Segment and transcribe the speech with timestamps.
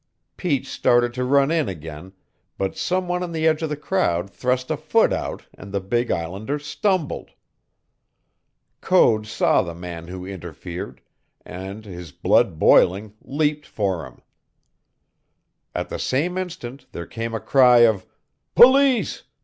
[0.35, 2.13] Pete started to run in again,
[2.57, 5.79] but some one on the edge of the crowd thrust a foot out and the
[5.79, 7.29] big islander stumbled.
[8.81, 11.01] Code saw the man who interfered,
[11.45, 14.21] and, his blood boiling, leaped for him.
[15.75, 18.07] At the same instant there came a cry of
[18.55, 19.21] "Police!